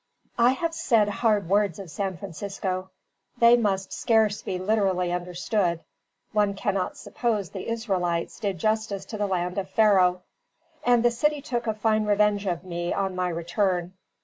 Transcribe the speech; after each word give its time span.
I 0.39 0.53
have 0.53 0.73
said 0.73 1.07
hard 1.09 1.47
words 1.47 1.77
of 1.77 1.91
San 1.91 2.17
Francisco; 2.17 2.89
they 3.37 3.55
must 3.55 3.93
scarce 3.93 4.41
be 4.41 4.57
literally 4.57 5.11
understood 5.11 5.81
(one 6.31 6.55
cannot 6.55 6.97
suppose 6.97 7.51
the 7.51 7.69
Israelites 7.69 8.39
did 8.39 8.57
justice 8.57 9.05
to 9.05 9.17
the 9.19 9.27
land 9.27 9.59
of 9.59 9.69
Pharaoh); 9.69 10.23
and 10.83 11.05
the 11.05 11.11
city 11.11 11.39
took 11.39 11.67
a 11.67 11.75
fine 11.75 12.05
revenge 12.05 12.47
of 12.47 12.63
me 12.63 12.91
on 12.91 13.15
my 13.15 13.29
return. 13.29 13.93